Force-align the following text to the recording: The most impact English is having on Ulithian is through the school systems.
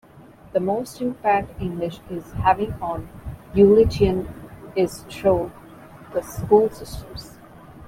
The 0.53 0.59
most 0.59 0.99
impact 0.99 1.61
English 1.61 1.99
is 2.09 2.31
having 2.31 2.73
on 2.81 3.07
Ulithian 3.53 4.27
is 4.75 5.03
through 5.07 5.51
the 6.11 6.23
school 6.23 6.71
systems. 6.71 7.37